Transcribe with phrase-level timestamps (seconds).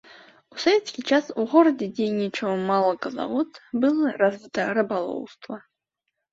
[0.53, 5.55] У савецкі час у горадзе дзейнічаў малаказавод, было развіта рыбалоўства.